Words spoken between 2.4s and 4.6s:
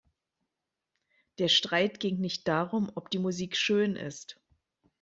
darum, ob die Musik schön ist.